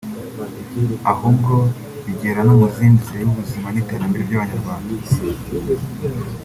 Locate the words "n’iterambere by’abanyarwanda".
3.69-4.93